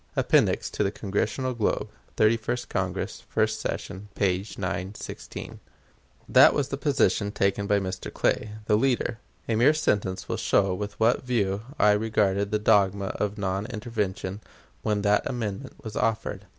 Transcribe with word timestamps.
(Appendix 0.15 0.71
to 0.71 0.89
Congressional 0.89 1.53
Globe, 1.53 1.87
Thirty 2.17 2.35
first 2.35 2.69
Congress, 2.69 3.21
first 3.29 3.59
session, 3.61 4.07
p. 4.15 4.43
916.) 4.57 5.59
That 6.27 6.55
was 6.55 6.69
the 6.69 6.77
position 6.77 7.31
taken 7.31 7.67
by 7.67 7.79
Mr. 7.79 8.11
Clay, 8.11 8.53
the 8.65 8.77
leader. 8.77 9.19
A 9.47 9.53
mere 9.53 9.75
sentence 9.75 10.27
will 10.27 10.37
show 10.37 10.73
with 10.73 10.99
what 10.99 11.21
view 11.23 11.61
I 11.77 11.91
regarded 11.91 12.49
the 12.49 12.57
dogma 12.57 13.09
of 13.19 13.37
non 13.37 13.67
intervention 13.67 14.41
when 14.81 15.03
that 15.03 15.27
amendment 15.29 15.75
was 15.83 15.95
offered. 15.95 16.45